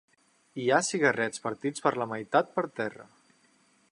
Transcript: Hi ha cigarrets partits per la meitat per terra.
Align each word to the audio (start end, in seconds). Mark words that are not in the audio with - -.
Hi 0.61 0.63
ha 0.69 0.79
cigarrets 0.87 1.43
partits 1.43 1.85
per 1.87 1.93
la 2.03 2.09
meitat 2.13 2.51
per 2.57 2.67
terra. 2.81 3.09